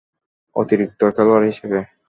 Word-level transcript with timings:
অতিরিক্ত 0.55 1.01
খেলোয়ার 1.15 1.43
হিসেবে। 1.49 1.79